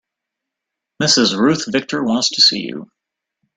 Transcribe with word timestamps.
Mrs. 0.99 1.37
Ruth 1.37 1.71
Victor 1.71 2.03
wants 2.03 2.29
to 2.31 2.41
see 2.41 2.61
you. 2.61 2.89